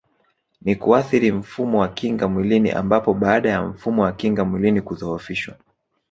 Ni 0.61 0.75
kuathiri 0.75 1.31
mfumo 1.31 1.79
wa 1.79 1.87
kinga 1.87 2.27
mwilini 2.27 2.71
ambapo 2.71 3.13
baada 3.13 3.49
ya 3.49 3.61
mfumo 3.61 4.01
wa 4.01 4.11
kinga 4.11 4.45
mwilini 4.45 4.81
kudhohofishwa 4.81 5.55